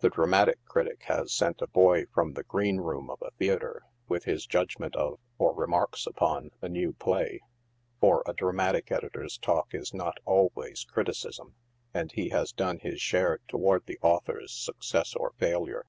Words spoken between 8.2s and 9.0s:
a dramatic